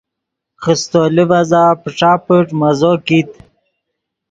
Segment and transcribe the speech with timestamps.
[0.61, 3.31] خیستو لیڤزا پݯا پݯ مزو کیت